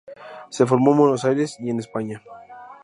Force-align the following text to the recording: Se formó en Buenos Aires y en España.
Se 0.49 0.65
formó 0.65 0.93
en 0.93 0.97
Buenos 0.97 1.25
Aires 1.25 1.57
y 1.59 1.69
en 1.69 1.77
España. 1.77 2.23